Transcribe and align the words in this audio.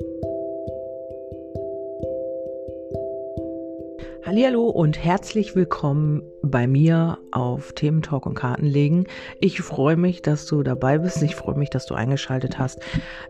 Thank 0.00 0.24
you. 0.24 0.33
Hallo 4.26 4.70
und 4.70 5.04
herzlich 5.04 5.54
willkommen 5.54 6.22
bei 6.40 6.66
mir 6.66 7.18
auf 7.30 7.72
Themen 7.72 8.02
Talk 8.02 8.26
und 8.26 8.34
Kartenlegen. 8.34 9.06
Ich 9.40 9.60
freue 9.60 9.96
mich, 9.96 10.22
dass 10.22 10.46
du 10.46 10.62
dabei 10.62 10.98
bist. 10.98 11.22
Ich 11.22 11.34
freue 11.34 11.56
mich, 11.56 11.70
dass 11.70 11.86
du 11.86 11.94
eingeschaltet 11.94 12.58
hast. 12.58 12.80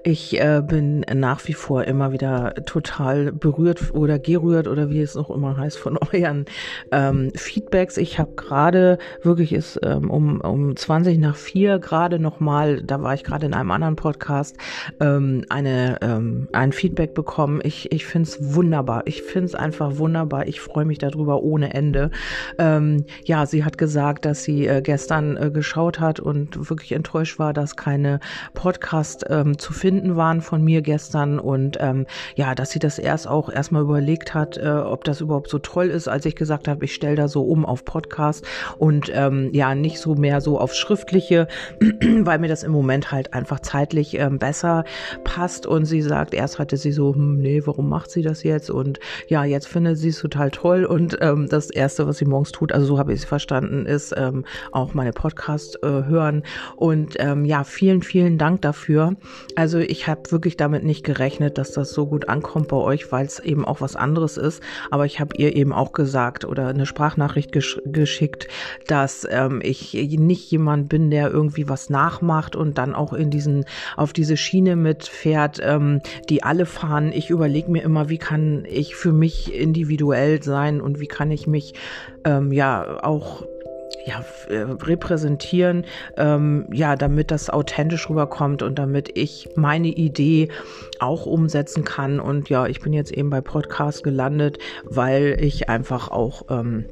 Ich 0.03 0.38
äh, 0.41 0.62
bin 0.67 1.01
nach 1.12 1.46
wie 1.46 1.53
vor 1.53 1.85
immer 1.85 2.12
wieder 2.12 2.54
total 2.67 3.32
berührt 3.32 3.95
oder 3.95 4.18
gerührt 4.18 4.68
oder 4.68 4.91
wie 4.91 5.00
es 5.00 5.14
noch 5.14 5.30
immer 5.30 5.57
heißt 5.57 5.79
von 5.79 5.99
euren 6.12 6.45
ähm, 6.91 7.31
Feedbacks. 7.35 7.96
Ich 7.96 8.18
habe 8.18 8.32
gerade 8.35 8.99
wirklich 9.22 9.53
ist 9.53 9.81
ähm, 9.82 10.11
um, 10.11 10.40
um 10.40 10.76
20 10.76 11.18
nach 11.18 11.36
4 11.36 11.79
gerade 11.79 12.18
nochmal, 12.18 12.82
da 12.82 13.00
war 13.03 13.14
ich 13.14 13.25
gerade 13.25 13.46
in 13.46 13.54
einem 13.54 13.71
anderen 13.71 13.96
Podcast, 13.96 14.57
ähm, 15.00 15.45
eine, 15.49 15.99
ähm, 16.03 16.49
ein 16.53 16.72
Feedback 16.72 17.14
bekommen. 17.14 17.61
Ich, 17.63 17.93
ich 17.93 18.07
finde 18.07 18.29
es 18.29 18.54
wunderbar. 18.54 19.03
Ich 19.07 19.22
finde 19.22 19.46
es 19.46 19.54
einfach 19.54 19.99
wunderbar. 19.99 20.46
Ich 20.49 20.61
freue 20.61 20.83
mich 20.84 20.98
darüber 20.98 21.43
ohne 21.43 21.74
Ende. 21.74 22.11
Ähm, 22.58 23.04
ja, 23.24 23.46
sie 23.46 23.64
hat 23.64 23.79
gesagt, 23.79 24.24
dass 24.24 24.44
sie 24.44 24.66
äh, 24.66 24.82
gestern 24.82 25.36
äh, 25.36 25.50
geschaut 25.50 26.00
hat 26.00 26.20
und 26.20 26.70
wirklich 26.70 26.93
enttäuscht 26.93 27.38
war, 27.38 27.52
dass 27.52 27.76
keine 27.76 28.20
Podcasts 28.54 29.24
ähm, 29.29 29.58
zu 29.58 29.72
finden 29.72 30.16
waren 30.16 30.40
von 30.40 30.62
mir 30.62 30.82
gestern 30.82 31.38
und 31.38 31.79
ähm, 31.80 32.06
ja, 32.36 32.55
dass 32.55 32.70
sie 32.70 32.78
das 32.78 32.98
erst 32.98 33.28
auch 33.28 33.48
erstmal 33.48 33.83
überlegt 33.83 34.34
hat, 34.34 34.56
äh, 34.56 34.69
ob 34.69 35.05
das 35.05 35.20
überhaupt 35.20 35.48
so 35.48 35.58
toll 35.58 35.86
ist, 35.86 36.08
als 36.08 36.27
ich 36.27 36.36
gesagt 36.36 36.69
habe, 36.69 36.84
ich 36.84 36.94
stelle 36.94 37.16
da 37.16 37.28
so 37.28 37.42
um 37.42 37.64
auf 37.64 37.84
Podcast 37.84 38.44
und 38.78 39.10
ähm, 39.14 39.50
ja, 39.52 39.74
nicht 39.74 39.98
so 39.98 40.14
mehr 40.14 40.41
so 40.41 40.58
auf 40.58 40.74
schriftliche, 40.74 41.48
weil 42.20 42.38
mir 42.38 42.48
das 42.48 42.62
im 42.62 42.72
Moment 42.72 43.12
halt 43.12 43.34
einfach 43.34 43.60
zeitlich 43.60 44.19
ähm, 44.19 44.38
besser 44.38 44.84
passt. 45.24 45.66
Und 45.66 45.84
sie 45.84 46.02
sagt, 46.02 46.34
erst 46.34 46.58
hatte 46.58 46.77
sie 46.77 46.92
so, 46.92 47.14
hm, 47.14 47.38
nee, 47.38 47.62
warum 47.64 47.88
macht 47.88 48.10
sie 48.10 48.22
das 48.22 48.42
jetzt? 48.42 48.70
Und 48.70 49.00
ja, 49.28 49.44
jetzt 49.44 49.69
findet 49.69 49.98
sie 49.98 50.08
es 50.08 50.19
total 50.19 50.50
toll 50.50 50.73
und 50.83 51.19
ähm, 51.20 51.48
das 51.48 51.70
erste, 51.70 52.06
was 52.06 52.19
sie 52.19 52.25
morgens 52.25 52.53
tut, 52.53 52.72
also 52.72 52.86
so 52.86 52.98
habe 52.98 53.12
ich 53.12 53.20
es 53.20 53.25
verstanden, 53.25 53.86
ist 53.86 54.14
ähm, 54.17 54.44
auch 54.72 54.94
meine 54.94 55.12
Podcast 55.12 55.78
äh, 55.83 55.86
hören. 55.86 56.42
Und 56.77 57.16
ähm, 57.19 57.44
ja, 57.44 57.64
vielen, 57.64 58.03
vielen 58.03 58.39
Dank 58.39 58.62
dafür. 58.62 59.16
Also 59.56 59.78
ich 59.78 60.08
habe 60.08 60.31
wirklich 60.33 60.56
damit 60.56 60.84
nicht 60.84 61.05
gerechnet, 61.05 61.58
dass 61.58 61.72
das 61.72 61.92
so 61.92 62.06
gut 62.06 62.28
ankommt 62.28 62.69
bei 62.69 62.77
euch, 62.77 63.12
weil 63.12 63.27
es 63.27 63.39
eben 63.39 63.64
auch 63.64 63.81
was 63.81 63.97
anderes 63.97 64.36
ist. 64.36 64.62
Aber 64.91 65.06
ich 65.06 65.20
habe 65.20 65.36
ihr 65.36 65.55
eben 65.55 65.72
auch 65.72 65.92
gesagt 65.92 66.44
oder 66.44 66.69
eine 66.69 66.86
Sprachnachricht 66.86 67.53
gesch 67.53 67.81
geschickt, 67.84 68.48
dass 68.86 69.27
ähm, 69.31 69.61
ich 69.62 69.94
nicht 69.94 70.50
jemand 70.50 70.88
bin, 70.88 71.11
der 71.11 71.31
irgendwie 71.31 71.69
was 71.69 71.91
nachmacht 71.91 72.56
und 72.56 72.78
dann 72.78 72.94
auch 72.94 73.12
in 73.12 73.31
diesen 73.31 73.64
auf 73.97 74.12
diese 74.12 74.36
Schiene 74.36 74.77
mitfährt, 74.77 75.61
ähm, 75.62 76.00
die 76.28 76.42
alle 76.42 76.66
fahren. 76.66 77.12
Ich 77.12 77.31
überlege 77.31 77.70
mir 77.70 77.83
immer, 77.83 78.09
wie 78.09 78.19
kann 78.19 78.64
ich 78.69 78.94
für 78.94 79.12
mich 79.12 79.55
individuell 79.55 80.42
sein 80.42 80.63
und 80.80 81.00
wie 81.00 81.06
kann 81.06 81.30
ich 81.30 81.46
mich 81.46 81.74
ähm, 82.24 82.52
ja 82.52 83.02
auch 83.02 83.44
ja, 84.06 84.24
äh, 84.48 84.66
repräsentieren, 84.82 85.84
ähm, 86.16 86.66
ja, 86.72 86.96
damit 86.96 87.30
das 87.30 87.48
authentisch 87.48 88.08
rüberkommt 88.10 88.62
und 88.62 88.78
damit 88.78 89.16
ich 89.16 89.48
meine 89.56 89.88
Idee 89.88 90.48
auch 90.98 91.26
umsetzen 91.26 91.84
kann. 91.84 92.20
Und 92.20 92.48
ja, 92.48 92.66
ich 92.66 92.80
bin 92.80 92.92
jetzt 92.92 93.12
eben 93.12 93.30
bei 93.30 93.40
Podcast 93.40 94.04
gelandet, 94.04 94.58
weil 94.84 95.36
ich 95.40 95.68
einfach 95.68 96.10
auch 96.10 96.42
ähm, 96.50 96.84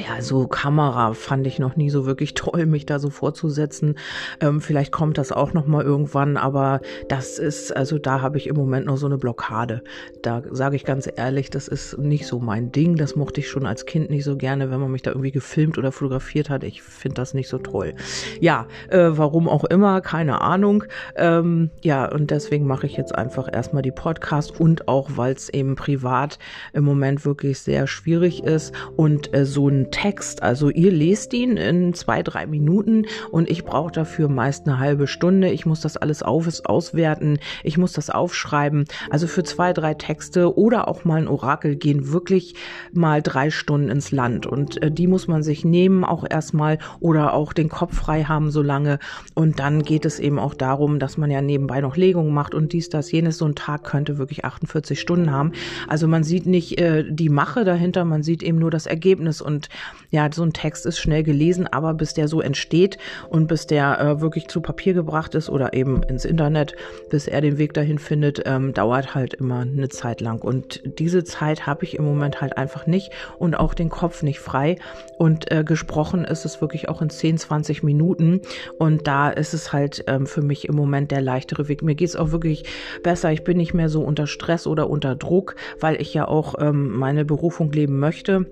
ja, 0.00 0.22
so 0.22 0.46
Kamera 0.46 1.12
fand 1.14 1.46
ich 1.46 1.58
noch 1.58 1.76
nie 1.76 1.90
so 1.90 2.06
wirklich 2.06 2.34
toll, 2.34 2.66
mich 2.66 2.86
da 2.86 2.98
so 2.98 3.10
vorzusetzen. 3.10 3.96
Ähm, 4.40 4.60
vielleicht 4.60 4.92
kommt 4.92 5.18
das 5.18 5.32
auch 5.32 5.52
noch 5.52 5.66
mal 5.66 5.84
irgendwann, 5.84 6.36
aber 6.36 6.80
das 7.08 7.38
ist, 7.38 7.76
also 7.76 7.98
da 7.98 8.20
habe 8.20 8.38
ich 8.38 8.46
im 8.46 8.56
Moment 8.56 8.86
noch 8.86 8.96
so 8.96 9.06
eine 9.06 9.18
Blockade. 9.18 9.82
Da 10.22 10.42
sage 10.50 10.76
ich 10.76 10.84
ganz 10.84 11.08
ehrlich, 11.14 11.50
das 11.50 11.68
ist 11.68 11.98
nicht 11.98 12.26
so 12.26 12.40
mein 12.40 12.72
Ding. 12.72 12.96
Das 12.96 13.16
mochte 13.16 13.40
ich 13.40 13.48
schon 13.48 13.66
als 13.66 13.86
Kind 13.86 14.10
nicht 14.10 14.24
so 14.24 14.36
gerne, 14.36 14.70
wenn 14.70 14.80
man 14.80 14.90
mich 14.90 15.02
da 15.02 15.10
irgendwie 15.10 15.32
gefilmt 15.32 15.78
oder 15.78 15.92
fotografiert 15.92 16.50
hat. 16.50 16.64
Ich 16.64 16.82
finde 16.82 17.14
das 17.14 17.34
nicht 17.34 17.48
so 17.48 17.58
toll. 17.58 17.94
Ja, 18.40 18.66
äh, 18.88 19.10
warum 19.10 19.48
auch 19.48 19.64
immer, 19.64 20.00
keine 20.00 20.40
Ahnung. 20.40 20.84
Ähm, 21.16 21.70
ja, 21.82 22.10
und 22.10 22.30
deswegen 22.30 22.66
mache 22.66 22.86
ich 22.86 22.96
jetzt 22.96 23.14
einfach 23.14 23.48
erstmal 23.52 23.82
die 23.82 23.92
Podcast 23.92 24.58
und 24.60 24.88
auch, 24.88 25.10
weil 25.16 25.34
es 25.34 25.48
eben 25.48 25.74
privat 25.74 26.38
im 26.72 26.84
Moment 26.84 27.24
wirklich 27.24 27.60
sehr 27.60 27.86
schwierig 27.86 28.44
ist 28.44 28.74
und 28.96 29.34
äh, 29.34 29.44
so 29.44 29.68
ein 29.68 29.89
Text. 29.90 30.42
Also 30.42 30.70
ihr 30.70 30.90
lest 30.90 31.32
ihn 31.34 31.56
in 31.56 31.94
zwei, 31.94 32.22
drei 32.22 32.46
Minuten 32.46 33.06
und 33.30 33.50
ich 33.50 33.64
brauche 33.64 33.92
dafür 33.92 34.28
meist 34.28 34.66
eine 34.66 34.78
halbe 34.78 35.06
Stunde. 35.06 35.50
Ich 35.50 35.66
muss 35.66 35.80
das 35.80 35.96
alles 35.96 36.22
auf, 36.22 36.46
auswerten, 36.64 37.38
ich 37.62 37.78
muss 37.78 37.92
das 37.92 38.10
aufschreiben. 38.10 38.84
Also 39.10 39.26
für 39.26 39.42
zwei, 39.42 39.72
drei 39.72 39.94
Texte 39.94 40.56
oder 40.56 40.88
auch 40.88 41.04
mal 41.04 41.20
ein 41.20 41.28
Orakel 41.28 41.76
gehen 41.76 42.12
wirklich 42.12 42.54
mal 42.92 43.22
drei 43.22 43.50
Stunden 43.50 43.90
ins 43.90 44.10
Land. 44.10 44.46
Und 44.46 44.82
äh, 44.82 44.90
die 44.90 45.06
muss 45.06 45.28
man 45.28 45.42
sich 45.42 45.64
nehmen, 45.64 46.04
auch 46.04 46.24
erstmal 46.28 46.78
oder 47.00 47.34
auch 47.34 47.52
den 47.52 47.68
Kopf 47.68 47.96
frei 47.96 48.24
haben 48.24 48.50
so 48.50 48.62
lange. 48.62 48.98
Und 49.34 49.58
dann 49.58 49.82
geht 49.82 50.04
es 50.04 50.18
eben 50.18 50.38
auch 50.38 50.54
darum, 50.54 50.98
dass 50.98 51.18
man 51.18 51.30
ja 51.30 51.42
nebenbei 51.42 51.80
noch 51.80 51.96
Legungen 51.96 52.32
macht 52.32 52.54
und 52.54 52.72
dies, 52.72 52.88
das, 52.88 53.10
jenes. 53.12 53.38
So 53.38 53.46
ein 53.46 53.54
Tag 53.54 53.84
könnte 53.84 54.18
wirklich 54.18 54.44
48 54.44 55.00
Stunden 55.00 55.30
haben. 55.30 55.52
Also 55.88 56.08
man 56.08 56.24
sieht 56.24 56.46
nicht 56.46 56.78
äh, 56.80 57.04
die 57.08 57.28
Mache 57.28 57.64
dahinter, 57.64 58.04
man 58.04 58.22
sieht 58.22 58.42
eben 58.42 58.58
nur 58.58 58.70
das 58.70 58.86
Ergebnis. 58.86 59.40
Und 59.40 59.68
ja, 60.10 60.28
so 60.32 60.42
ein 60.42 60.52
Text 60.52 60.86
ist 60.86 60.98
schnell 60.98 61.22
gelesen, 61.22 61.66
aber 61.68 61.94
bis 61.94 62.14
der 62.14 62.28
so 62.28 62.40
entsteht 62.40 62.98
und 63.28 63.46
bis 63.46 63.66
der 63.66 64.00
äh, 64.00 64.20
wirklich 64.20 64.48
zu 64.48 64.60
Papier 64.60 64.92
gebracht 64.92 65.34
ist 65.34 65.48
oder 65.48 65.72
eben 65.72 66.02
ins 66.02 66.24
Internet, 66.24 66.74
bis 67.10 67.28
er 67.28 67.40
den 67.40 67.58
Weg 67.58 67.74
dahin 67.74 67.98
findet, 67.98 68.42
ähm, 68.44 68.74
dauert 68.74 69.14
halt 69.14 69.34
immer 69.34 69.60
eine 69.60 69.88
Zeit 69.88 70.20
lang. 70.20 70.40
Und 70.40 70.82
diese 70.98 71.22
Zeit 71.22 71.66
habe 71.66 71.84
ich 71.84 71.96
im 71.96 72.04
Moment 72.04 72.40
halt 72.40 72.56
einfach 72.58 72.86
nicht 72.86 73.12
und 73.38 73.54
auch 73.54 73.72
den 73.72 73.88
Kopf 73.88 74.22
nicht 74.22 74.40
frei. 74.40 74.76
Und 75.16 75.50
äh, 75.52 75.62
gesprochen 75.64 76.24
ist 76.24 76.44
es 76.44 76.60
wirklich 76.60 76.88
auch 76.88 77.00
in 77.02 77.10
10, 77.10 77.38
20 77.38 77.82
Minuten. 77.84 78.40
Und 78.78 79.06
da 79.06 79.30
ist 79.30 79.54
es 79.54 79.72
halt 79.72 80.04
ähm, 80.08 80.26
für 80.26 80.42
mich 80.42 80.68
im 80.68 80.74
Moment 80.74 81.12
der 81.12 81.20
leichtere 81.20 81.68
Weg. 81.68 81.82
Mir 81.82 81.94
geht 81.94 82.08
es 82.08 82.16
auch 82.16 82.32
wirklich 82.32 82.64
besser. 83.04 83.30
Ich 83.30 83.44
bin 83.44 83.56
nicht 83.56 83.74
mehr 83.74 83.88
so 83.88 84.02
unter 84.02 84.26
Stress 84.26 84.66
oder 84.66 84.90
unter 84.90 85.14
Druck, 85.14 85.54
weil 85.78 86.00
ich 86.00 86.12
ja 86.14 86.26
auch 86.26 86.54
ähm, 86.58 86.96
meine 86.96 87.24
Berufung 87.24 87.70
leben 87.70 87.98
möchte. 88.00 88.46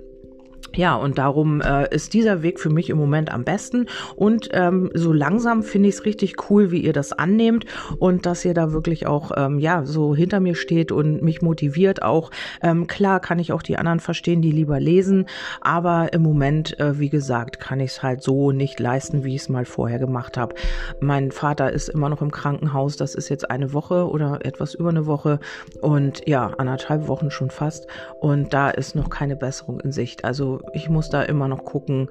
Ja, 0.74 0.96
und 0.96 1.18
darum 1.18 1.60
äh, 1.60 1.92
ist 1.94 2.14
dieser 2.14 2.42
Weg 2.42 2.60
für 2.60 2.70
mich 2.70 2.90
im 2.90 2.98
Moment 2.98 3.32
am 3.32 3.44
besten. 3.44 3.86
Und 4.16 4.48
ähm, 4.52 4.90
so 4.94 5.12
langsam 5.12 5.62
finde 5.62 5.88
ich 5.88 5.96
es 5.96 6.04
richtig 6.04 6.50
cool, 6.50 6.70
wie 6.70 6.80
ihr 6.80 6.92
das 6.92 7.12
annehmt 7.12 7.64
und 7.98 8.26
dass 8.26 8.44
ihr 8.44 8.54
da 8.54 8.72
wirklich 8.72 9.06
auch 9.06 9.32
ähm, 9.36 9.58
ja 9.58 9.84
so 9.84 10.14
hinter 10.14 10.40
mir 10.40 10.54
steht 10.54 10.92
und 10.92 11.22
mich 11.22 11.42
motiviert. 11.42 12.02
Auch 12.02 12.30
ähm, 12.62 12.86
klar 12.86 13.20
kann 13.20 13.38
ich 13.38 13.52
auch 13.52 13.62
die 13.62 13.76
anderen 13.76 14.00
verstehen, 14.00 14.42
die 14.42 14.52
lieber 14.52 14.78
lesen, 14.78 15.26
aber 15.60 16.12
im 16.12 16.22
Moment, 16.22 16.78
äh, 16.78 16.98
wie 16.98 17.08
gesagt, 17.08 17.60
kann 17.60 17.80
ich 17.80 17.92
es 17.92 18.02
halt 18.02 18.22
so 18.22 18.52
nicht 18.52 18.78
leisten, 18.78 19.24
wie 19.24 19.34
ich 19.34 19.42
es 19.42 19.48
mal 19.48 19.64
vorher 19.64 19.98
gemacht 19.98 20.36
habe. 20.36 20.54
Mein 21.00 21.32
Vater 21.32 21.72
ist 21.72 21.88
immer 21.88 22.08
noch 22.08 22.22
im 22.22 22.30
Krankenhaus. 22.30 22.96
Das 22.96 23.14
ist 23.14 23.28
jetzt 23.28 23.50
eine 23.50 23.72
Woche 23.72 24.08
oder 24.08 24.44
etwas 24.44 24.74
über 24.74 24.90
eine 24.90 25.06
Woche 25.06 25.40
und 25.80 26.26
ja 26.28 26.52
anderthalb 26.58 27.08
Wochen 27.08 27.30
schon 27.30 27.50
fast. 27.50 27.86
Und 28.20 28.52
da 28.52 28.70
ist 28.70 28.94
noch 28.94 29.10
keine 29.10 29.36
Besserung 29.36 29.80
in 29.80 29.92
Sicht. 29.92 30.24
Also 30.24 30.57
ich 30.72 30.88
muss 30.88 31.08
da 31.08 31.22
immer 31.22 31.48
noch 31.48 31.64
gucken, 31.64 32.08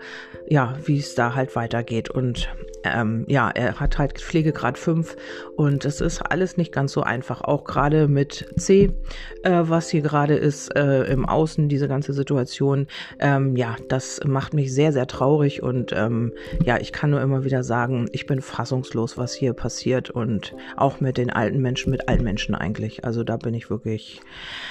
ja, 0.48 0.74
wie 0.86 0.98
es 0.98 1.16
da 1.16 1.36
halt 1.36 1.56
weitergeht. 1.56 2.10
Und 2.10 2.50
ähm, 2.84 3.26
ja, 3.28 3.50
er 3.50 3.80
hat 3.80 3.98
halt 3.98 4.20
Pflegegrad 4.20 4.78
5 4.78 5.16
und 5.56 5.86
es 5.86 6.02
ist 6.02 6.22
alles 6.22 6.58
nicht 6.58 6.72
ganz 6.72 6.92
so 6.92 7.02
einfach. 7.02 7.42
Auch 7.42 7.64
gerade 7.64 8.08
mit 8.08 8.48
C, 8.58 8.92
äh, 9.44 9.64
was 9.64 9.90
hier 9.90 10.02
gerade 10.02 10.36
ist 10.36 10.76
äh, 10.76 11.04
im 11.04 11.26
Außen, 11.26 11.70
diese 11.70 11.88
ganze 11.88 12.14
Situation. 12.14 12.88
Ähm, 13.20 13.56
ja, 13.56 13.76
das 13.90 14.20
macht 14.26 14.54
mich 14.54 14.74
sehr, 14.74 14.94
sehr 14.94 15.08
traurig 15.08 15.64
und 15.64 15.92
ähm, 15.94 16.34
ja, 16.64 16.78
ich 16.78 16.92
kann 16.92 17.10
nur 17.10 17.22
immer 17.22 17.44
wieder 17.44 17.64
sagen, 17.64 18.08
ich 18.12 18.26
bin 18.26 18.42
fassungslos, 18.42 19.18
was 19.18 19.34
hier 19.34 19.54
passiert 19.54 20.10
und 20.10 20.56
auch 20.76 21.00
mit 21.00 21.18
den 21.18 21.30
alten 21.30 21.62
Menschen, 21.62 21.92
mit 21.92 22.08
allen 22.08 22.24
Menschen 22.24 22.56
eigentlich. 22.56 23.06
Also 23.06 23.24
da 23.24 23.38
bin 23.38 23.54
ich 23.54 23.70
wirklich, 23.70 24.22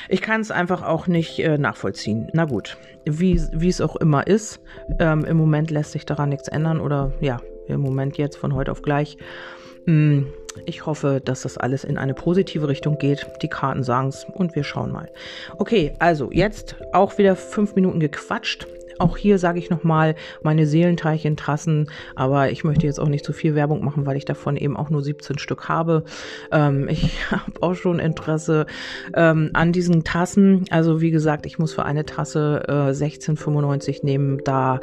ich 0.09 0.23
kann 0.23 0.41
es 0.41 0.51
einfach 0.51 0.83
auch 0.83 1.07
nicht 1.07 1.39
äh, 1.39 1.59
nachvollziehen. 1.59 2.29
Na 2.33 2.45
gut, 2.45 2.77
wie, 3.07 3.69
es 3.69 3.81
auch 3.81 3.97
immer 3.97 4.27
ist, 4.27 4.61
ähm, 4.99 5.25
im 5.25 5.37
Moment 5.37 5.71
lässt 5.71 5.93
sich 5.93 6.05
daran 6.05 6.29
nichts 6.29 6.49
ändern 6.49 6.81
oder 6.81 7.13
ja, 7.21 7.41
im 7.69 7.81
Moment 7.81 8.19
jetzt 8.19 8.37
von 8.37 8.55
heute 8.55 8.73
auf 8.73 8.83
gleich. 8.83 9.17
Mm, 9.87 10.25
ich 10.65 10.87
hoffe, 10.87 11.21
dass 11.25 11.43
das 11.43 11.59
alles 11.59 11.85
in 11.85 11.99
eine 11.99 12.15
positive 12.15 12.69
Richtung 12.69 12.99
geht. 12.99 13.27
Die 13.43 13.49
Karten 13.49 13.83
sagen 13.83 14.09
es 14.09 14.25
und 14.25 14.55
wir 14.55 14.65
schauen 14.65 14.91
mal. 14.91 15.09
Okay, 15.59 15.93
also 15.99 16.31
jetzt 16.33 16.77
auch 16.93 17.19
wieder 17.19 17.37
fünf 17.37 17.75
Minuten 17.75 18.01
gequatscht. 18.01 18.67
Auch 18.99 19.17
hier 19.17 19.39
sage 19.39 19.59
ich 19.59 19.71
nochmal 19.71 20.15
meine 20.43 20.67
Seelenteilchen-Tassen, 20.67 21.91
aber 22.15 22.51
ich 22.51 22.65
möchte 22.65 22.87
jetzt 22.87 22.99
auch 22.99 23.09
nicht 23.09 23.25
zu 23.25 23.33
viel 23.33 23.55
Werbung 23.55 23.85
machen, 23.85 24.07
weil 24.07 24.17
ich 24.17 24.25
davon 24.25 24.57
eben 24.57 24.77
auch 24.77 24.91
nur 24.91 25.03
17 25.03 25.39
Stück 25.39 25.69
habe. 25.69 26.05
Ähm, 26.51 26.89
ich 26.89 27.19
habe 27.31 27.53
auch 27.61 27.75
schon 27.75 27.99
Interesse 27.99 28.67
ähm, 29.15 29.51
an 29.53 29.73
diesen 29.73 30.05
Tassen. 30.05 30.65
Also 30.71 31.01
wie 31.01 31.11
gesagt, 31.11 31.47
ich 31.47 31.59
muss 31.59 31.75
für 31.75 31.85
eine 31.85 32.07
Tasse 32.07 32.63
äh, 32.69 32.73
16,95 32.93 34.05
nehmen, 34.05 34.41
da 34.45 34.81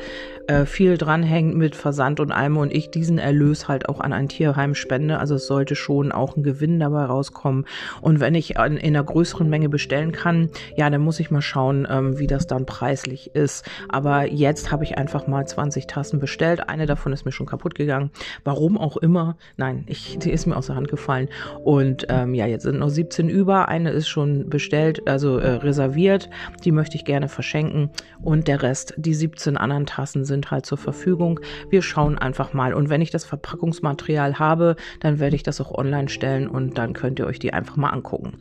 äh, 0.47 0.65
viel 0.65 0.97
dranhängt 0.97 1.55
mit 1.55 1.75
Versand 1.75 2.19
und 2.19 2.31
allem 2.31 2.57
und 2.57 2.73
ich 2.73 2.91
diesen 2.91 3.17
Erlös 3.17 3.67
halt 3.67 3.87
auch 3.87 3.99
an 3.99 4.13
ein 4.13 4.27
Tierheim 4.27 4.75
spende. 4.75 5.19
Also 5.19 5.35
es 5.35 5.47
sollte 5.47 5.75
schon 5.75 6.11
auch 6.11 6.35
ein 6.35 6.43
Gewinn 6.43 6.79
dabei 6.79 7.05
rauskommen. 7.05 7.65
Und 8.01 8.19
wenn 8.19 8.35
ich 8.35 8.55
in, 8.55 8.77
in 8.77 8.95
einer 8.95 9.03
größeren 9.03 9.49
Menge 9.49 9.69
bestellen 9.69 10.11
kann, 10.11 10.49
ja, 10.75 10.89
dann 10.89 11.01
muss 11.01 11.19
ich 11.19 11.31
mal 11.31 11.41
schauen, 11.41 11.87
ähm, 11.89 12.19
wie 12.19 12.27
das 12.27 12.47
dann 12.47 12.65
preislich 12.65 13.35
ist. 13.35 13.65
Aber 14.03 14.29
jetzt 14.29 14.69
habe 14.69 14.83
ich 14.83 14.97
einfach 14.97 15.27
mal 15.27 15.47
20 15.47 15.87
Tassen 15.87 16.19
bestellt. 16.19 16.67
Eine 16.67 16.87
davon 16.87 17.13
ist 17.13 17.23
mir 17.23 17.31
schon 17.31 17.45
kaputt 17.45 17.73
gegangen. 17.73 18.11
Warum 18.43 18.77
auch 18.77 18.97
immer. 18.97 19.37
Nein, 19.55 19.85
ich, 19.87 20.17
die 20.19 20.29
ist 20.29 20.45
mir 20.45 20.57
aus 20.57 20.67
der 20.67 20.75
Hand 20.75 20.89
gefallen. 20.89 21.29
Und 21.63 22.07
ähm, 22.09 22.33
ja, 22.33 22.45
jetzt 22.45 22.63
sind 22.63 22.79
noch 22.79 22.89
17 22.89 23.29
über. 23.29 23.69
Eine 23.69 23.91
ist 23.91 24.09
schon 24.09 24.49
bestellt, 24.49 25.07
also 25.07 25.37
äh, 25.37 25.51
reserviert. 25.51 26.29
Die 26.65 26.73
möchte 26.73 26.97
ich 26.97 27.05
gerne 27.05 27.29
verschenken. 27.29 27.91
Und 28.21 28.49
der 28.49 28.61
Rest, 28.61 28.93
die 28.97 29.13
17 29.13 29.55
anderen 29.55 29.85
Tassen 29.85 30.25
sind 30.25 30.51
halt 30.51 30.65
zur 30.65 30.77
Verfügung. 30.77 31.39
Wir 31.69 31.81
schauen 31.81 32.17
einfach 32.17 32.51
mal. 32.51 32.73
Und 32.73 32.89
wenn 32.89 32.99
ich 32.99 33.09
das 33.09 33.23
Verpackungsmaterial 33.23 34.37
habe, 34.37 34.75
dann 34.99 35.21
werde 35.21 35.37
ich 35.37 35.43
das 35.43 35.61
auch 35.61 35.71
online 35.71 36.09
stellen 36.09 36.49
und 36.49 36.77
dann 36.77 36.91
könnt 36.91 37.19
ihr 37.19 37.25
euch 37.25 37.39
die 37.39 37.53
einfach 37.53 37.77
mal 37.77 37.91
angucken. 37.91 38.33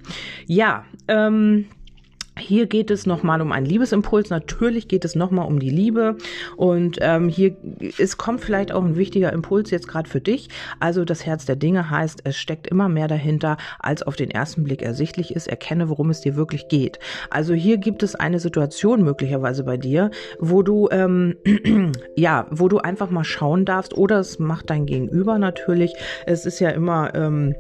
Ja, 0.48 0.86
ähm, 1.06 1.66
hier 2.42 2.66
geht 2.66 2.90
es 2.90 3.06
nochmal 3.06 3.40
um 3.40 3.52
einen 3.52 3.66
Liebesimpuls. 3.66 4.30
Natürlich 4.30 4.88
geht 4.88 5.04
es 5.04 5.14
nochmal 5.14 5.46
um 5.46 5.58
die 5.58 5.70
Liebe. 5.70 6.16
Und 6.56 6.98
ähm, 7.00 7.28
hier 7.28 7.56
es 7.98 8.16
kommt 8.16 8.40
vielleicht 8.40 8.72
auch 8.72 8.84
ein 8.84 8.96
wichtiger 8.96 9.32
Impuls 9.32 9.70
jetzt 9.70 9.88
gerade 9.88 10.08
für 10.08 10.20
dich. 10.20 10.48
Also 10.80 11.04
das 11.04 11.24
Herz 11.24 11.44
der 11.44 11.56
Dinge 11.56 11.90
heißt, 11.90 12.20
es 12.24 12.36
steckt 12.36 12.66
immer 12.66 12.88
mehr 12.88 13.08
dahinter, 13.08 13.56
als 13.78 14.02
auf 14.02 14.16
den 14.16 14.30
ersten 14.30 14.64
Blick 14.64 14.82
ersichtlich 14.82 15.34
ist. 15.34 15.46
Erkenne, 15.46 15.88
worum 15.88 16.10
es 16.10 16.20
dir 16.20 16.36
wirklich 16.36 16.68
geht. 16.68 16.98
Also 17.30 17.54
hier 17.54 17.78
gibt 17.78 18.02
es 18.02 18.14
eine 18.14 18.38
Situation 18.38 19.02
möglicherweise 19.02 19.64
bei 19.64 19.76
dir, 19.76 20.10
wo 20.38 20.62
du 20.62 20.88
ähm, 20.90 21.36
ja, 22.16 22.46
wo 22.50 22.68
du 22.68 22.78
einfach 22.78 23.10
mal 23.10 23.24
schauen 23.24 23.64
darfst. 23.64 23.96
Oder 23.96 24.20
es 24.20 24.38
macht 24.38 24.70
dein 24.70 24.86
Gegenüber 24.86 25.38
natürlich. 25.38 25.94
Es 26.26 26.46
ist 26.46 26.60
ja 26.60 26.70
immer 26.70 27.14
ähm, 27.14 27.54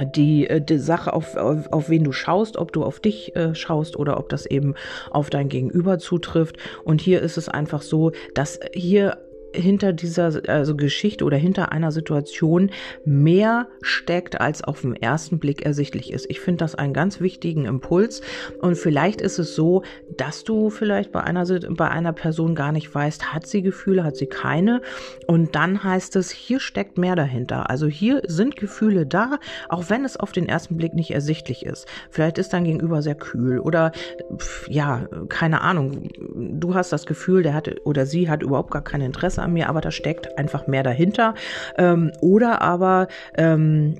die, 0.00 0.48
äh, 0.48 0.60
die 0.60 0.78
Sache, 0.78 1.12
auf, 1.12 1.36
auf, 1.36 1.72
auf 1.72 1.88
wen 1.88 2.04
du 2.04 2.12
schaust, 2.12 2.56
ob 2.56 2.72
du 2.72 2.84
auf 2.84 3.00
dich 3.00 3.34
äh, 3.36 3.54
schaust 3.54 3.96
oder 3.96 4.18
ob 4.18 4.28
das 4.28 4.46
eben 4.46 4.74
auf 5.10 5.30
dein 5.30 5.48
Gegenüber 5.48 5.98
zutrifft. 5.98 6.56
Und 6.84 7.00
hier 7.00 7.22
ist 7.22 7.36
es 7.36 7.48
einfach 7.48 7.82
so, 7.82 8.12
dass 8.34 8.60
hier 8.72 9.18
hinter 9.54 9.92
dieser 9.92 10.42
also 10.48 10.76
Geschichte 10.76 11.24
oder 11.24 11.36
hinter 11.36 11.72
einer 11.72 11.92
Situation 11.92 12.70
mehr 13.04 13.68
steckt, 13.82 14.40
als 14.40 14.62
auf 14.62 14.82
den 14.82 14.96
ersten 14.96 15.38
Blick 15.38 15.64
ersichtlich 15.64 16.12
ist. 16.12 16.26
Ich 16.28 16.40
finde 16.40 16.58
das 16.58 16.74
einen 16.74 16.94
ganz 16.94 17.20
wichtigen 17.20 17.64
Impuls. 17.64 18.22
Und 18.60 18.76
vielleicht 18.76 19.20
ist 19.20 19.38
es 19.38 19.54
so, 19.54 19.82
dass 20.16 20.44
du 20.44 20.70
vielleicht 20.70 21.12
bei 21.12 21.22
einer, 21.22 21.44
bei 21.70 21.88
einer 21.88 22.12
Person 22.12 22.54
gar 22.54 22.72
nicht 22.72 22.94
weißt, 22.94 23.32
hat 23.34 23.46
sie 23.46 23.62
Gefühle, 23.62 24.04
hat 24.04 24.16
sie 24.16 24.26
keine. 24.26 24.80
Und 25.26 25.54
dann 25.54 25.82
heißt 25.82 26.16
es, 26.16 26.30
hier 26.30 26.60
steckt 26.60 26.98
mehr 26.98 27.16
dahinter. 27.16 27.70
Also 27.70 27.86
hier 27.86 28.22
sind 28.26 28.56
Gefühle 28.56 29.06
da, 29.06 29.38
auch 29.68 29.90
wenn 29.90 30.04
es 30.04 30.16
auf 30.16 30.32
den 30.32 30.48
ersten 30.48 30.76
Blick 30.76 30.94
nicht 30.94 31.10
ersichtlich 31.10 31.66
ist. 31.66 31.86
Vielleicht 32.10 32.38
ist 32.38 32.52
dein 32.52 32.64
Gegenüber 32.64 33.02
sehr 33.02 33.14
kühl 33.14 33.58
oder 33.58 33.92
ja, 34.68 35.08
keine 35.28 35.60
Ahnung. 35.60 36.08
Du 36.34 36.74
hast 36.74 36.92
das 36.92 37.06
Gefühl, 37.06 37.42
der 37.42 37.54
hat 37.54 37.70
oder 37.84 38.06
sie 38.06 38.28
hat 38.28 38.42
überhaupt 38.42 38.70
gar 38.70 38.82
kein 38.82 39.00
Interesse 39.00 39.41
an 39.42 39.52
mir, 39.52 39.68
aber 39.68 39.80
da 39.80 39.90
steckt 39.90 40.38
einfach 40.38 40.66
mehr 40.66 40.82
dahinter. 40.82 41.34
Ähm, 41.76 42.12
oder 42.20 42.62
aber 42.62 43.08
ähm, 43.36 43.96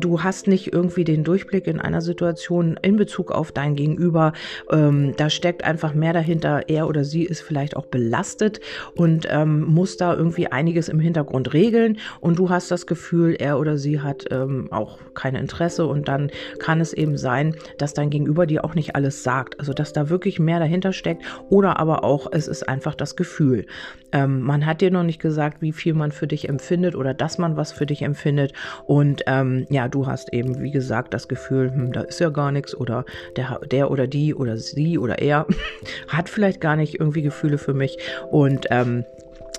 du 0.00 0.22
hast 0.22 0.46
nicht 0.46 0.72
irgendwie 0.72 1.04
den 1.04 1.24
Durchblick 1.24 1.66
in 1.66 1.80
einer 1.80 2.00
Situation 2.00 2.78
in 2.82 2.96
Bezug 2.96 3.32
auf 3.32 3.52
dein 3.52 3.74
Gegenüber. 3.74 4.32
Ähm, 4.70 5.14
da 5.16 5.30
steckt 5.30 5.64
einfach 5.64 5.94
mehr 5.94 6.12
dahinter. 6.12 6.68
Er 6.68 6.88
oder 6.88 7.04
sie 7.04 7.24
ist 7.24 7.40
vielleicht 7.40 7.76
auch 7.76 7.86
belastet 7.86 8.60
und 8.94 9.26
ähm, 9.30 9.64
muss 9.64 9.96
da 9.96 10.14
irgendwie 10.14 10.48
einiges 10.48 10.88
im 10.88 11.00
Hintergrund 11.00 11.52
regeln. 11.52 11.98
Und 12.20 12.38
du 12.38 12.50
hast 12.50 12.70
das 12.70 12.86
Gefühl, 12.86 13.36
er 13.38 13.58
oder 13.58 13.78
sie 13.78 14.00
hat 14.00 14.26
ähm, 14.30 14.68
auch 14.70 14.98
kein 15.14 15.34
Interesse. 15.34 15.86
Und 15.86 16.08
dann 16.08 16.30
kann 16.58 16.80
es 16.80 16.92
eben 16.92 17.16
sein, 17.16 17.54
dass 17.78 17.94
dein 17.94 18.10
Gegenüber 18.10 18.46
dir 18.46 18.64
auch 18.64 18.74
nicht 18.74 18.94
alles 18.94 19.22
sagt. 19.22 19.58
Also 19.58 19.72
dass 19.72 19.92
da 19.92 20.08
wirklich 20.08 20.38
mehr 20.38 20.58
dahinter 20.58 20.92
steckt. 20.92 21.22
Oder 21.48 21.78
aber 21.78 22.04
auch, 22.04 22.28
es 22.30 22.48
ist 22.48 22.68
einfach 22.68 22.94
das 22.94 23.16
Gefühl. 23.16 23.66
Ähm, 24.12 24.40
man 24.40 24.66
hat 24.66 24.80
dir 24.80 24.90
noch 24.90 25.02
nicht 25.02 25.20
gesagt, 25.20 25.60
wie 25.60 25.72
viel 25.72 25.94
man 25.94 26.12
für 26.12 26.26
dich 26.26 26.48
empfindet 26.48 26.94
oder 26.94 27.14
dass 27.14 27.38
man 27.38 27.56
was 27.56 27.72
für 27.72 27.86
dich 27.86 28.02
empfindet. 28.02 28.52
Und 28.86 29.22
ähm, 29.26 29.66
du 29.88 30.06
hast 30.06 30.32
eben, 30.32 30.60
wie 30.60 30.70
gesagt, 30.70 31.14
das 31.14 31.28
Gefühl, 31.28 31.72
hm, 31.72 31.92
da 31.92 32.02
ist 32.02 32.20
ja 32.20 32.30
gar 32.30 32.52
nichts 32.52 32.74
oder 32.74 33.04
der, 33.36 33.60
der 33.70 33.90
oder 33.90 34.06
die 34.06 34.34
oder 34.34 34.56
sie 34.56 34.98
oder 34.98 35.18
er 35.18 35.46
hat 36.08 36.28
vielleicht 36.28 36.60
gar 36.60 36.76
nicht 36.76 37.00
irgendwie 37.00 37.22
Gefühle 37.22 37.58
für 37.58 37.74
mich. 37.74 37.98
Und 38.30 38.66
ähm, 38.70 39.04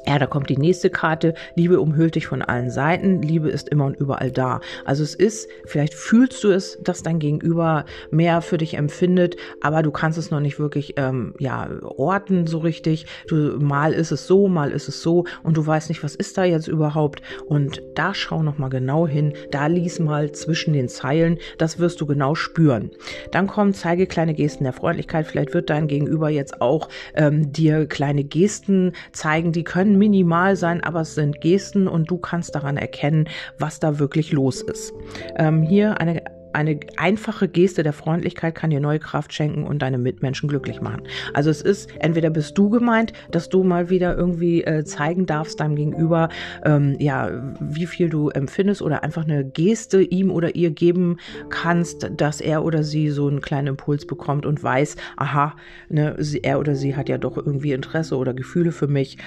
ja, 0.05 0.17
da 0.17 0.25
kommt 0.25 0.49
die 0.49 0.57
nächste 0.57 0.89
Karte. 0.89 1.33
Liebe 1.55 1.79
umhüllt 1.79 2.15
dich 2.15 2.27
von 2.27 2.41
allen 2.41 2.69
Seiten. 2.69 3.21
Liebe 3.21 3.49
ist 3.49 3.69
immer 3.69 3.85
und 3.85 3.97
überall 3.97 4.31
da. 4.31 4.61
Also 4.85 5.03
es 5.03 5.13
ist, 5.13 5.49
vielleicht 5.65 5.93
fühlst 5.93 6.43
du 6.43 6.49
es, 6.49 6.79
dass 6.81 7.03
dein 7.03 7.19
Gegenüber 7.19 7.85
mehr 8.11 8.41
für 8.41 8.57
dich 8.57 8.75
empfindet, 8.75 9.35
aber 9.61 9.83
du 9.83 9.91
kannst 9.91 10.17
es 10.17 10.31
noch 10.31 10.39
nicht 10.39 10.59
wirklich, 10.59 10.93
ähm, 10.97 11.33
ja, 11.39 11.69
orten 11.83 12.47
so 12.47 12.59
richtig. 12.59 13.05
Du, 13.27 13.59
mal 13.59 13.93
ist 13.93 14.11
es 14.11 14.27
so, 14.27 14.47
mal 14.47 14.71
ist 14.71 14.87
es 14.87 15.01
so 15.01 15.25
und 15.43 15.57
du 15.57 15.65
weißt 15.65 15.89
nicht, 15.89 16.03
was 16.03 16.15
ist 16.15 16.37
da 16.37 16.43
jetzt 16.43 16.67
überhaupt. 16.67 17.21
Und 17.45 17.81
da 17.95 18.13
schau 18.13 18.41
noch 18.41 18.57
mal 18.57 18.69
genau 18.69 19.07
hin. 19.07 19.33
Da 19.51 19.67
lies 19.67 19.99
mal 19.99 20.31
zwischen 20.31 20.73
den 20.73 20.89
Zeilen. 20.89 21.37
Das 21.57 21.79
wirst 21.79 22.01
du 22.01 22.05
genau 22.05 22.35
spüren. 22.35 22.91
Dann 23.31 23.47
kommen, 23.47 23.73
zeige 23.73 24.07
kleine 24.07 24.33
Gesten 24.33 24.63
der 24.63 24.73
Freundlichkeit. 24.73 25.27
Vielleicht 25.27 25.53
wird 25.53 25.69
dein 25.69 25.87
Gegenüber 25.87 26.29
jetzt 26.29 26.61
auch 26.61 26.89
ähm, 27.15 27.51
dir 27.51 27.85
kleine 27.85 28.23
Gesten 28.23 28.93
zeigen, 29.11 29.51
die 29.51 29.63
können 29.63 29.88
minimal 29.97 30.55
sein, 30.55 30.83
aber 30.83 31.01
es 31.01 31.15
sind 31.15 31.41
Gesten 31.41 31.87
und 31.87 32.09
du 32.09 32.17
kannst 32.17 32.55
daran 32.55 32.77
erkennen, 32.77 33.27
was 33.57 33.79
da 33.79 33.99
wirklich 33.99 34.31
los 34.31 34.61
ist. 34.61 34.93
Ähm, 35.37 35.63
hier 35.63 35.99
eine 35.99 36.21
eine 36.53 36.79
einfache 36.97 37.47
Geste 37.47 37.83
der 37.83 37.93
Freundlichkeit 37.93 38.55
kann 38.55 38.69
dir 38.69 38.79
neue 38.79 38.99
Kraft 38.99 39.33
schenken 39.33 39.63
und 39.63 39.81
deine 39.81 39.97
Mitmenschen 39.97 40.49
glücklich 40.49 40.81
machen. 40.81 41.03
Also 41.33 41.49
es 41.49 41.61
ist, 41.61 41.89
entweder 41.99 42.29
bist 42.29 42.57
du 42.57 42.69
gemeint, 42.69 43.13
dass 43.31 43.49
du 43.49 43.63
mal 43.63 43.89
wieder 43.89 44.17
irgendwie 44.17 44.63
äh, 44.63 44.83
zeigen 44.83 45.25
darfst 45.25 45.59
deinem 45.59 45.75
Gegenüber, 45.75 46.29
ähm, 46.65 46.95
ja, 46.99 47.29
wie 47.59 47.85
viel 47.85 48.09
du 48.09 48.29
empfindest 48.29 48.81
oder 48.81 49.03
einfach 49.03 49.25
eine 49.25 49.45
Geste 49.45 50.01
ihm 50.01 50.31
oder 50.31 50.55
ihr 50.55 50.71
geben 50.71 51.17
kannst, 51.49 52.09
dass 52.17 52.41
er 52.41 52.63
oder 52.63 52.83
sie 52.83 53.09
so 53.09 53.27
einen 53.27 53.41
kleinen 53.41 53.67
Impuls 53.67 54.07
bekommt 54.07 54.45
und 54.45 54.63
weiß, 54.63 54.95
aha, 55.17 55.55
ne, 55.89 56.15
er 56.43 56.59
oder 56.59 56.75
sie 56.75 56.95
hat 56.95 57.09
ja 57.09 57.17
doch 57.17 57.37
irgendwie 57.37 57.73
Interesse 57.73 58.17
oder 58.17 58.33
Gefühle 58.33 58.71
für 58.71 58.87
mich 58.87 59.17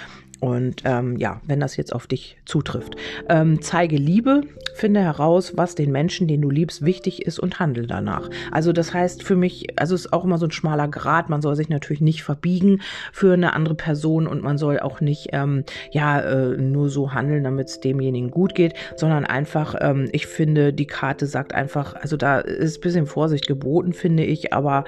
und 0.42 0.82
ähm, 0.84 1.18
ja, 1.18 1.40
wenn 1.46 1.60
das 1.60 1.76
jetzt 1.76 1.94
auf 1.94 2.08
dich 2.08 2.36
zutrifft. 2.46 2.96
Ähm, 3.28 3.62
zeige 3.62 3.96
Liebe, 3.96 4.40
finde 4.74 4.98
heraus, 4.98 5.56
was 5.56 5.76
den 5.76 5.92
Menschen, 5.92 6.26
den 6.26 6.42
du 6.42 6.50
liebst, 6.50 6.84
wichtig 6.84 7.24
ist 7.24 7.38
und 7.38 7.60
handle 7.60 7.86
danach. 7.86 8.28
Also 8.50 8.72
das 8.72 8.92
heißt 8.92 9.22
für 9.22 9.36
mich, 9.36 9.78
also 9.78 9.94
es 9.94 10.06
ist 10.06 10.12
auch 10.12 10.24
immer 10.24 10.38
so 10.38 10.46
ein 10.46 10.50
schmaler 10.50 10.88
Grad. 10.88 11.30
Man 11.30 11.42
soll 11.42 11.54
sich 11.54 11.68
natürlich 11.68 12.00
nicht 12.00 12.24
verbiegen 12.24 12.80
für 13.12 13.34
eine 13.34 13.52
andere 13.52 13.76
Person 13.76 14.26
und 14.26 14.42
man 14.42 14.58
soll 14.58 14.80
auch 14.80 15.00
nicht 15.00 15.28
ähm, 15.30 15.62
ja 15.92 16.18
äh, 16.18 16.56
nur 16.56 16.88
so 16.90 17.14
handeln, 17.14 17.44
damit 17.44 17.68
es 17.68 17.78
demjenigen 17.78 18.32
gut 18.32 18.56
geht, 18.56 18.74
sondern 18.96 19.24
einfach, 19.24 19.76
ähm, 19.80 20.08
ich 20.10 20.26
finde, 20.26 20.72
die 20.72 20.86
Karte 20.86 21.26
sagt 21.26 21.54
einfach, 21.54 21.94
also 21.94 22.16
da 22.16 22.40
ist 22.40 22.80
bisschen 22.80 23.06
Vorsicht 23.06 23.46
geboten, 23.46 23.92
finde 23.92 24.24
ich, 24.24 24.52
aber 24.52 24.86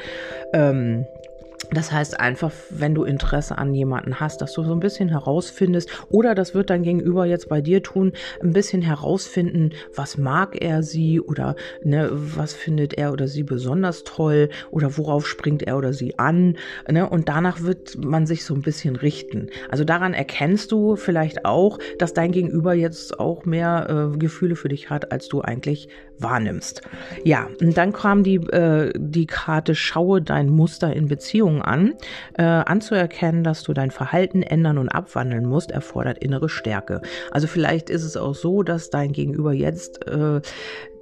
ähm, 0.52 1.06
das 1.70 1.92
heißt 1.92 2.18
einfach, 2.18 2.52
wenn 2.70 2.94
du 2.94 3.04
Interesse 3.04 3.58
an 3.58 3.74
jemanden 3.74 4.20
hast, 4.20 4.40
dass 4.40 4.52
du 4.52 4.62
so 4.62 4.72
ein 4.72 4.80
bisschen 4.80 5.08
herausfindest 5.08 5.88
oder 6.10 6.34
das 6.34 6.54
wird 6.54 6.70
dein 6.70 6.82
Gegenüber 6.82 7.26
jetzt 7.26 7.48
bei 7.48 7.60
dir 7.60 7.82
tun, 7.82 8.12
ein 8.42 8.52
bisschen 8.52 8.82
herausfinden, 8.82 9.70
was 9.94 10.18
mag 10.18 10.62
er 10.62 10.82
sie 10.82 11.20
oder 11.20 11.56
ne, 11.82 12.10
was 12.12 12.54
findet 12.54 12.94
er 12.94 13.12
oder 13.12 13.28
sie 13.28 13.42
besonders 13.42 14.04
toll 14.04 14.48
oder 14.70 14.96
worauf 14.96 15.26
springt 15.26 15.62
er 15.62 15.76
oder 15.76 15.92
sie 15.92 16.18
an. 16.18 16.56
Ne, 16.90 17.08
und 17.08 17.28
danach 17.28 17.62
wird 17.62 17.96
man 18.02 18.26
sich 18.26 18.44
so 18.44 18.54
ein 18.54 18.62
bisschen 18.62 18.96
richten. 18.96 19.48
Also 19.68 19.84
daran 19.84 20.14
erkennst 20.14 20.72
du 20.72 20.96
vielleicht 20.96 21.44
auch, 21.44 21.78
dass 21.98 22.14
dein 22.14 22.32
Gegenüber 22.32 22.74
jetzt 22.74 23.18
auch 23.18 23.44
mehr 23.44 24.12
äh, 24.14 24.18
Gefühle 24.18 24.56
für 24.56 24.68
dich 24.68 24.90
hat, 24.90 25.12
als 25.12 25.28
du 25.28 25.40
eigentlich 25.40 25.88
wahrnimmst. 26.18 26.82
Ja, 27.24 27.48
und 27.60 27.76
dann 27.76 27.92
kam 27.92 28.22
die, 28.22 28.36
äh, 28.36 28.92
die 28.96 29.26
Karte 29.26 29.74
Schaue 29.74 30.22
dein 30.22 30.48
Muster 30.48 30.94
in 30.94 31.08
Beziehungen 31.08 31.62
an. 31.62 31.94
Äh, 32.34 32.42
anzuerkennen, 32.42 33.44
dass 33.44 33.62
du 33.62 33.72
dein 33.72 33.90
Verhalten 33.90 34.42
ändern 34.42 34.78
und 34.78 34.88
abwandeln 34.88 35.44
musst, 35.44 35.70
erfordert 35.70 36.18
innere 36.18 36.48
Stärke. 36.48 37.02
Also 37.30 37.46
vielleicht 37.46 37.90
ist 37.90 38.04
es 38.04 38.16
auch 38.16 38.34
so, 38.34 38.62
dass 38.62 38.90
dein 38.90 39.12
Gegenüber 39.12 39.52
jetzt 39.52 40.06
äh, 40.06 40.40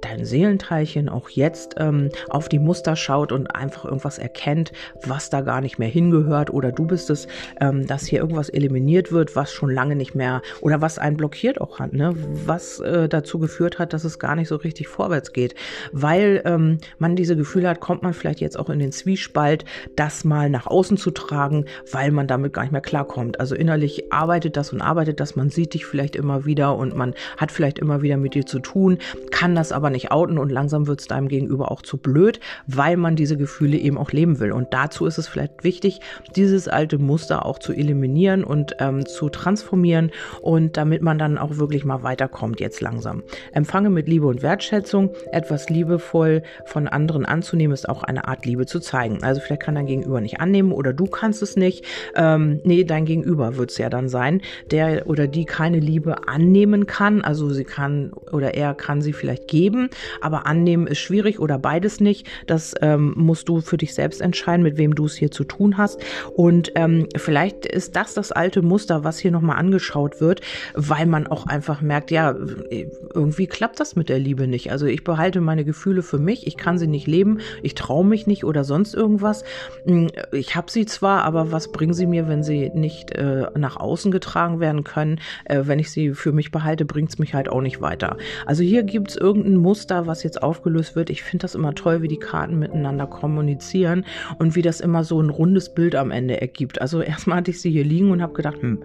dein 0.03 0.25
Seelenteilchen 0.25 1.09
auch 1.09 1.29
jetzt 1.29 1.75
ähm, 1.77 2.09
auf 2.29 2.49
die 2.49 2.59
Muster 2.59 2.95
schaut 2.95 3.31
und 3.31 3.55
einfach 3.55 3.85
irgendwas 3.85 4.17
erkennt, 4.17 4.71
was 5.05 5.29
da 5.29 5.41
gar 5.41 5.61
nicht 5.61 5.79
mehr 5.79 5.87
hingehört 5.87 6.51
oder 6.51 6.71
du 6.71 6.85
bist 6.85 7.09
es, 7.09 7.27
ähm, 7.61 7.87
dass 7.87 8.05
hier 8.05 8.19
irgendwas 8.19 8.49
eliminiert 8.49 9.11
wird, 9.11 9.35
was 9.35 9.51
schon 9.51 9.71
lange 9.71 9.95
nicht 9.95 10.15
mehr 10.15 10.41
oder 10.61 10.81
was 10.81 10.99
einen 10.99 11.17
blockiert 11.17 11.61
auch 11.61 11.79
hat, 11.79 11.93
ne? 11.93 12.13
was 12.45 12.79
äh, 12.79 13.07
dazu 13.07 13.39
geführt 13.39 13.79
hat, 13.79 13.93
dass 13.93 14.03
es 14.03 14.19
gar 14.19 14.35
nicht 14.35 14.47
so 14.47 14.57
richtig 14.57 14.87
vorwärts 15.03 15.33
geht, 15.33 15.53
weil 15.91 16.41
ähm, 16.45 16.77
man 16.97 17.17
diese 17.17 17.35
Gefühle 17.35 17.67
hat, 17.67 17.81
kommt 17.81 18.03
man 18.03 18.13
vielleicht 18.13 18.39
jetzt 18.39 18.57
auch 18.57 18.69
in 18.69 18.79
den 18.79 18.93
Zwiespalt, 18.93 19.65
das 19.97 20.23
mal 20.23 20.49
nach 20.49 20.65
außen 20.65 20.95
zu 20.95 21.11
tragen, 21.11 21.65
weil 21.91 22.11
man 22.11 22.25
damit 22.25 22.53
gar 22.53 22.61
nicht 22.61 22.71
mehr 22.71 22.79
klarkommt. 22.79 23.41
Also 23.41 23.53
innerlich 23.53 24.13
arbeitet 24.13 24.55
das 24.55 24.71
und 24.71 24.81
arbeitet 24.81 25.19
das, 25.19 25.35
man 25.35 25.49
sieht 25.49 25.73
dich 25.73 25.85
vielleicht 25.85 26.15
immer 26.15 26.45
wieder 26.45 26.77
und 26.77 26.95
man 26.95 27.15
hat 27.35 27.51
vielleicht 27.51 27.79
immer 27.79 28.01
wieder 28.01 28.15
mit 28.15 28.33
dir 28.33 28.45
zu 28.45 28.59
tun, 28.59 28.97
kann 29.31 29.55
das 29.55 29.73
aber 29.73 29.89
nicht 29.89 30.11
outen 30.11 30.37
und 30.37 30.49
langsam 30.49 30.87
wird 30.87 31.01
es 31.01 31.07
deinem 31.07 31.27
Gegenüber 31.27 31.69
auch 31.69 31.81
zu 31.81 31.97
blöd, 31.97 32.39
weil 32.65 32.95
man 32.95 33.17
diese 33.17 33.35
Gefühle 33.35 33.75
eben 33.75 33.97
auch 33.97 34.11
leben 34.11 34.39
will. 34.39 34.53
Und 34.53 34.73
dazu 34.73 35.05
ist 35.05 35.17
es 35.17 35.27
vielleicht 35.27 35.65
wichtig, 35.65 35.99
dieses 36.37 36.69
alte 36.69 36.97
Muster 36.97 37.45
auch 37.45 37.59
zu 37.59 37.73
eliminieren 37.73 38.45
und 38.45 38.77
ähm, 38.79 39.05
zu 39.05 39.27
transformieren 39.27 40.11
und 40.41 40.77
damit 40.77 41.01
man 41.01 41.17
dann 41.17 41.37
auch 41.37 41.57
wirklich 41.57 41.83
mal 41.83 42.03
weiterkommt 42.03 42.61
jetzt 42.61 42.79
langsam. 42.79 43.21
Empfange 43.51 43.89
mit 43.89 44.07
Liebe 44.07 44.27
und 44.27 44.41
Wertschätzung, 44.41 44.92
etwas 45.31 45.69
liebevoll 45.69 46.43
von 46.65 46.87
anderen 46.87 47.25
anzunehmen, 47.25 47.73
ist 47.73 47.89
auch 47.89 48.03
eine 48.03 48.27
Art 48.27 48.45
Liebe 48.45 48.65
zu 48.65 48.79
zeigen. 48.79 49.23
Also 49.23 49.41
vielleicht 49.41 49.63
kann 49.63 49.75
dein 49.75 49.85
Gegenüber 49.85 50.21
nicht 50.21 50.39
annehmen 50.39 50.71
oder 50.71 50.93
du 50.93 51.05
kannst 51.05 51.41
es 51.41 51.55
nicht. 51.55 51.85
Ähm, 52.15 52.59
nee, 52.63 52.83
dein 52.83 53.05
Gegenüber 53.05 53.57
wird 53.57 53.71
es 53.71 53.77
ja 53.77 53.89
dann 53.89 54.09
sein, 54.09 54.41
der 54.71 55.07
oder 55.07 55.27
die 55.27 55.45
keine 55.45 55.79
Liebe 55.79 56.27
annehmen 56.27 56.85
kann. 56.85 57.21
Also 57.21 57.49
sie 57.49 57.63
kann 57.63 58.11
oder 58.31 58.53
er 58.53 58.73
kann 58.73 59.01
sie 59.01 59.13
vielleicht 59.13 59.47
geben, 59.47 59.89
aber 60.21 60.45
annehmen 60.45 60.87
ist 60.87 60.99
schwierig 60.99 61.39
oder 61.39 61.57
beides 61.57 61.99
nicht. 61.99 62.27
Das 62.47 62.73
ähm, 62.81 63.13
musst 63.15 63.49
du 63.49 63.61
für 63.61 63.77
dich 63.77 63.93
selbst 63.93 64.21
entscheiden, 64.21 64.63
mit 64.63 64.77
wem 64.77 64.95
du 64.95 65.05
es 65.05 65.15
hier 65.15 65.31
zu 65.31 65.43
tun 65.43 65.77
hast. 65.77 65.99
Und 66.33 66.71
ähm, 66.75 67.07
vielleicht 67.15 67.65
ist 67.65 67.95
das 67.95 68.13
das 68.13 68.31
alte 68.31 68.61
Muster, 68.61 69.03
was 69.03 69.19
hier 69.19 69.31
nochmal 69.31 69.57
angeschaut 69.57 70.21
wird, 70.21 70.41
weil 70.73 71.05
man 71.05 71.27
auch 71.27 71.47
einfach 71.47 71.81
merkt, 71.81 72.11
ja, 72.11 72.35
irgendwie 73.13 73.47
klappt 73.47 73.79
das 73.79 73.95
mit 73.95 74.09
der 74.09 74.19
Liebe 74.19 74.47
nicht. 74.47 74.71
Also 74.71 74.82
ich 74.85 75.03
behalte 75.03 75.41
meine 75.41 75.65
Gefühle 75.65 76.01
für 76.03 76.19
mich, 76.19 76.47
ich 76.47 76.57
kann 76.57 76.77
sie 76.77 76.87
nicht 76.87 77.07
leben, 77.07 77.39
ich 77.61 77.75
traue 77.75 78.05
mich 78.05 78.27
nicht 78.27 78.43
oder 78.43 78.63
sonst 78.63 78.93
irgendwas. 78.93 79.43
Hm, 79.85 80.09
ich 80.31 80.55
habe 80.55 80.71
sie 80.71 80.85
zwar, 80.85 81.23
aber 81.23 81.51
was 81.51 81.71
bringen 81.71 81.93
sie 81.93 82.05
mir, 82.05 82.27
wenn 82.27 82.43
sie 82.43 82.71
nicht 82.73 83.11
äh, 83.11 83.47
nach 83.57 83.77
außen 83.77 84.11
getragen 84.11 84.59
werden 84.59 84.83
können? 84.83 85.19
Äh, 85.45 85.61
wenn 85.63 85.79
ich 85.79 85.91
sie 85.91 86.13
für 86.13 86.31
mich 86.31 86.51
behalte, 86.51 86.85
bringt 86.85 87.09
es 87.09 87.19
mich 87.19 87.33
halt 87.33 87.49
auch 87.49 87.61
nicht 87.61 87.81
weiter. 87.81 88.17
Also 88.45 88.63
hier 88.63 88.83
gibt 88.83 89.11
es 89.11 89.17
irgendein 89.17 89.57
Muster, 89.57 90.07
was 90.07 90.23
jetzt 90.23 90.41
aufgelöst 90.41 90.95
wird. 90.95 91.09
Ich 91.09 91.23
finde 91.23 91.43
das 91.43 91.55
immer 91.55 91.73
toll, 91.75 92.01
wie 92.01 92.07
die 92.07 92.19
Karten 92.19 92.59
miteinander 92.59 93.07
kommunizieren 93.07 94.05
und 94.39 94.55
wie 94.55 94.61
das 94.61 94.79
immer 94.79 95.03
so 95.03 95.21
ein 95.21 95.29
rundes 95.29 95.73
Bild 95.73 95.95
am 95.95 96.11
Ende 96.11 96.39
ergibt. 96.41 96.81
Also 96.81 97.01
erstmal 97.13 97.37
hatte 97.37 97.51
ich 97.51 97.61
sie 97.61 97.71
hier 97.71 97.83
liegen 97.83 98.11
und 98.11 98.21
habe 98.21 98.33
gedacht, 98.33 98.61
hm, 98.61 98.83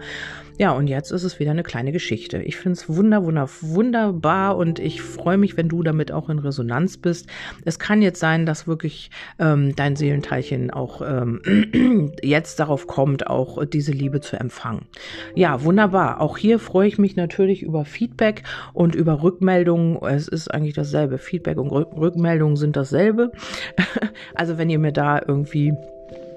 ja, 0.59 0.73
und 0.73 0.88
jetzt 0.88 1.12
ist 1.12 1.23
es 1.23 1.38
wieder 1.38 1.52
eine 1.52 1.62
kleine 1.62 1.93
Geschichte. 1.93 2.38
Ich 2.43 2.57
finde 2.57 2.73
es 2.73 2.88
wunder, 2.88 3.25
wunder, 3.25 3.49
wunderbar 3.61 4.57
und 4.57 4.81
ich 4.81 5.00
freue 5.00 5.38
mich, 5.38 5.57
wenn 5.57 5.69
du 5.69 5.85
damit 5.88 6.12
auch 6.12 6.28
in 6.28 6.38
Resonanz 6.38 6.97
bist. 6.97 7.28
Es 7.64 7.78
kann 7.78 8.02
jetzt 8.02 8.21
sein, 8.21 8.47
dass 8.47 8.66
wirklich 8.66 9.11
ähm, 9.38 9.75
dein 9.75 9.97
Seelenteilchen 9.97 10.71
auch 10.71 11.02
ähm, 11.02 12.12
jetzt 12.23 12.61
darauf 12.61 12.87
kommt, 12.87 13.26
auch 13.26 13.64
diese 13.64 13.92
Liebe 13.92 14.21
zu 14.21 14.38
empfangen. 14.38 14.87
Ja, 15.35 15.64
wunderbar. 15.64 16.21
Auch 16.21 16.38
hier 16.38 16.59
freue 16.59 16.88
ich 16.88 16.99
mich 16.99 17.16
natürlich 17.16 17.62
über 17.62 17.85
Feedback 17.85 18.42
und 18.73 18.95
über 18.95 19.23
Rückmeldungen. 19.23 19.99
Es 20.02 20.28
ist 20.28 20.49
eigentlich 20.49 20.75
dasselbe. 20.75 21.18
Feedback 21.18 21.59
und 21.59 21.71
Rückmeldungen 21.71 22.57
sind 22.57 22.76
dasselbe. 22.76 23.33
also 24.35 24.59
wenn 24.59 24.71
ihr 24.71 24.78
mir 24.78 24.92
da 24.92 25.21
irgendwie 25.26 25.75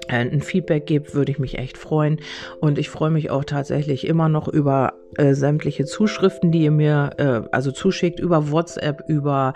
ein 0.08 0.40
Feedback 0.40 0.86
gebt, 0.86 1.14
würde 1.14 1.32
ich 1.32 1.38
mich 1.38 1.58
echt 1.58 1.78
freuen. 1.78 2.20
Und 2.60 2.78
ich 2.78 2.90
freue 2.90 3.10
mich 3.10 3.30
auch 3.30 3.44
tatsächlich 3.44 4.06
immer 4.06 4.28
noch 4.28 4.48
über 4.48 4.94
äh, 5.16 5.34
sämtliche 5.34 5.84
Zuschriften, 5.84 6.52
die 6.52 6.62
ihr 6.62 6.70
mir 6.70 7.10
äh, 7.18 7.48
also 7.50 7.70
zuschickt, 7.70 8.18
über 8.18 8.50
WhatsApp, 8.50 9.04
über 9.08 9.54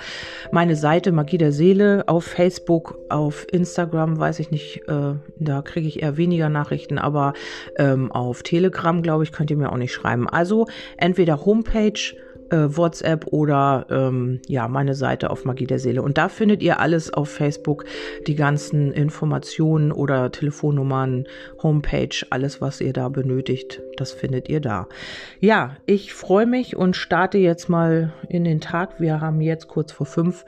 meine 0.53 0.77
Seite 0.77 1.13
Magie 1.13 1.39
der 1.39 1.53
Seele, 1.53 2.05
auf 2.07 2.25
Facebook, 2.25 2.99
auf 3.09 3.47
Instagram, 3.51 4.19
weiß 4.19 4.39
ich 4.41 4.51
nicht, 4.51 4.83
äh, 4.89 5.15
da 5.39 5.63
kriege 5.63 5.89
ich 5.89 6.03
eher 6.03 6.17
weniger 6.17 6.49
Nachrichten, 6.49 6.99
aber 6.99 7.33
ähm, 7.79 8.13
auf 8.13 8.43
Telegram, 8.43 9.03
glaube 9.03 9.25
ich, 9.25 9.33
könnt 9.33 9.51
ihr 9.51 9.57
mir 9.57 9.73
auch 9.73 9.79
nicht 9.79 9.93
schreiben. 9.93 10.29
Also 10.29 10.67
entweder 10.97 11.45
Homepage, 11.45 12.15
äh, 12.51 12.77
WhatsApp 12.77 13.27
oder 13.33 13.87
ähm, 13.91 14.41
ja, 14.47 14.69
meine 14.69 14.95
Seite 14.95 15.31
auf 15.31 15.45
Magie 15.45 15.67
der 15.67 15.79
Seele. 15.79 16.03
Und 16.03 16.19
da 16.19 16.29
findet 16.29 16.63
ihr 16.63 16.81
alles 16.81 17.13
auf 17.13 17.29
Facebook, 17.29 17.85
die 18.27 18.35
ganzen 18.35 18.93
Informationen 18.93 19.93
oder 19.93 20.31
Telefonnummern, 20.31 21.27
Homepage, 21.63 22.27
alles, 22.31 22.61
was 22.61 22.81
ihr 22.81 22.93
da 22.93 23.09
benötigt, 23.09 23.81
das 23.97 24.13
findet 24.13 24.49
ihr 24.49 24.61
da. 24.61 24.89
Ja, 25.41 25.77
ich 25.87 26.15
freue 26.15 26.47
mich 26.47 26.77
und 26.77 26.97
starte 26.97 27.39
jetzt 27.39 27.69
mal 27.69 28.13
in 28.29 28.45
den 28.45 28.61
Tag. 28.61 29.01
Wir 29.01 29.21
haben 29.21 29.41
jetzt 29.41 29.69
kurz 29.69 29.93
vor 29.93 30.07
fünf 30.07 30.45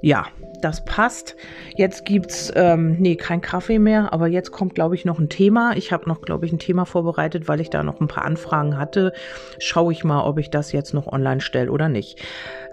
ja, 0.00 0.26
das 0.60 0.84
passt. 0.84 1.36
Jetzt 1.76 2.04
gibt's 2.04 2.52
ähm, 2.54 2.96
nee 2.98 3.16
kein 3.16 3.40
Kaffee 3.40 3.78
mehr, 3.78 4.12
aber 4.12 4.28
jetzt 4.28 4.50
kommt 4.50 4.74
glaube 4.74 4.94
ich 4.94 5.04
noch 5.04 5.18
ein 5.18 5.28
Thema. 5.28 5.76
Ich 5.76 5.92
habe 5.92 6.08
noch 6.08 6.22
glaube 6.22 6.46
ich 6.46 6.52
ein 6.52 6.58
Thema 6.58 6.84
vorbereitet, 6.84 7.48
weil 7.48 7.60
ich 7.60 7.70
da 7.70 7.82
noch 7.82 8.00
ein 8.00 8.08
paar 8.08 8.24
Anfragen 8.24 8.76
hatte. 8.76 9.12
Schaue 9.58 9.92
ich 9.92 10.04
mal, 10.04 10.22
ob 10.22 10.38
ich 10.38 10.50
das 10.50 10.72
jetzt 10.72 10.94
noch 10.94 11.06
online 11.06 11.40
stelle 11.40 11.70
oder 11.70 11.88
nicht. 11.88 12.20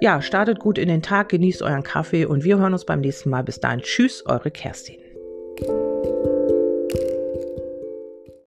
Ja, 0.01 0.21
startet 0.21 0.59
gut 0.59 0.77
in 0.77 0.87
den 0.87 1.01
Tag, 1.01 1.29
genießt 1.29 1.61
euren 1.61 1.83
Kaffee 1.83 2.25
und 2.25 2.43
wir 2.43 2.57
hören 2.57 2.73
uns 2.73 2.85
beim 2.85 3.01
nächsten 3.01 3.29
Mal. 3.29 3.43
Bis 3.43 3.59
dahin, 3.59 3.81
tschüss, 3.81 4.25
eure 4.25 4.51
Kerstin. 4.51 4.97